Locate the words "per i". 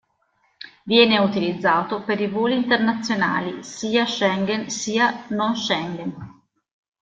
2.01-2.27